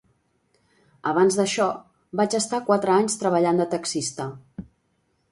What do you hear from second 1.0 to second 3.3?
Abans d'això, vaig estar quatre anys